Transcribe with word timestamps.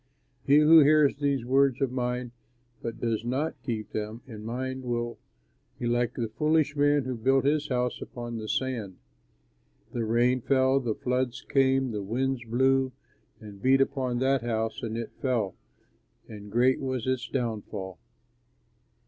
"He 0.47 0.57
who 0.57 0.79
hears 0.79 1.17
these 1.17 1.45
words 1.45 1.79
of 1.79 1.91
mine 1.91 2.31
but 2.81 2.99
does 2.99 3.23
not 3.23 3.61
keep 3.61 3.91
them 3.91 4.23
in 4.25 4.43
mind 4.43 4.81
will 4.83 5.19
be 5.77 5.85
like 5.85 6.17
a 6.17 6.27
foolish 6.27 6.75
man 6.75 7.03
who 7.03 7.13
built 7.15 7.45
his 7.45 7.67
house 7.67 8.01
upon 8.01 8.39
sand. 8.47 8.97
The 9.93 10.03
rain 10.03 10.41
fell, 10.41 10.79
the 10.79 10.95
floods 10.95 11.45
came, 11.47 11.91
the 11.91 12.01
winds 12.01 12.43
blew 12.43 12.93
and 13.39 13.61
beat 13.61 13.79
upon 13.79 14.17
that 14.17 14.41
house, 14.41 14.81
and 14.81 14.97
it 14.97 15.11
fell, 15.21 15.55
and 16.27 16.51
great 16.51 16.79
was 16.79 17.05
its 17.05 17.27
downfall." 17.29 17.99